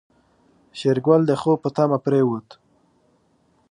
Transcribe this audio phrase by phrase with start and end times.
[0.79, 2.47] شېرګل د خوب په تمه پرېوت.